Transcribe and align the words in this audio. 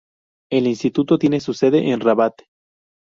El 0.51 0.65
instituto 0.65 1.19
tiene 1.19 1.39
su 1.39 1.53
sede 1.53 1.91
en 1.91 1.99
Rabat. 1.99 2.33